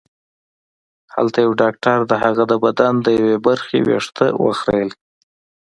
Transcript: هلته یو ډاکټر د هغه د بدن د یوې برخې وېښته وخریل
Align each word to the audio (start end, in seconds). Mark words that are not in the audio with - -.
هلته 1.15 1.37
یو 1.45 1.53
ډاکټر 1.61 1.97
د 2.07 2.13
هغه 2.23 2.43
د 2.51 2.53
بدن 2.63 2.93
د 3.01 3.07
یوې 3.19 3.37
برخې 3.47 3.77
وېښته 3.87 4.25
وخریل 4.43 4.91